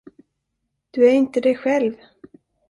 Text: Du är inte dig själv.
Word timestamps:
Du 0.91 1.05
är 1.05 1.11
inte 1.13 1.41
dig 1.41 1.55
själv. 1.55 1.93